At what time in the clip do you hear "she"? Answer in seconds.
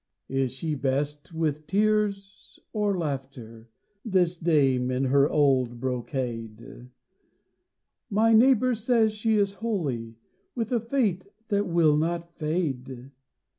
0.51-0.73, 9.13-9.35